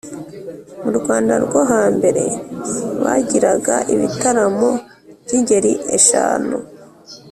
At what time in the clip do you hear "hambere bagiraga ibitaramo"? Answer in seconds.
1.71-4.69